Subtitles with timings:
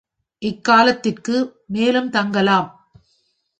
[0.41, 1.35] இக்காலத்திற்கு
[1.67, 2.69] மேலும் தங்கலாம்.